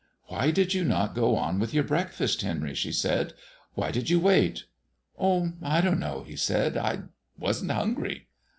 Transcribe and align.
"Why 0.29 0.49
did 0.49 0.73
you 0.73 0.83
not 0.83 1.13
go 1.13 1.35
on 1.35 1.59
with 1.59 1.75
your 1.75 1.83
breakfast, 1.83 2.41
Henry?" 2.41 2.73
she 2.73 2.91
said; 2.91 3.33
"why 3.75 3.91
did 3.91 4.09
you 4.09 4.19
wait?" 4.19 4.63
"Oh, 5.19 5.53
I 5.61 5.79
don't 5.79 5.99
know," 5.99 6.23
he 6.23 6.35
said. 6.35 6.75
"I 6.75 7.01
wasn't 7.37 7.69
hungry." 7.69 8.25